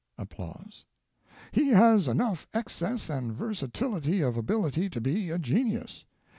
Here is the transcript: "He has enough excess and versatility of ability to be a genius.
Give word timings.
"He 1.51 1.67
has 1.67 2.07
enough 2.07 2.47
excess 2.55 3.07
and 3.07 3.31
versatility 3.31 4.21
of 4.21 4.35
ability 4.35 4.89
to 4.89 4.99
be 4.99 5.29
a 5.29 5.37
genius. 5.37 6.05